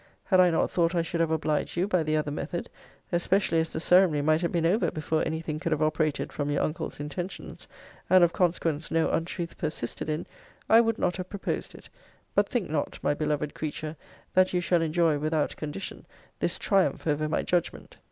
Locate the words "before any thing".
4.89-5.59